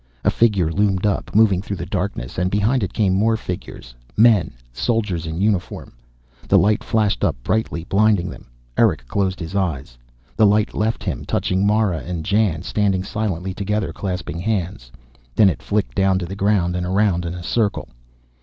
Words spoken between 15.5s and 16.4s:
it flicked down to the